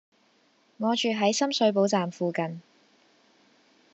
[0.77, 2.63] 我住喺深水埗站附近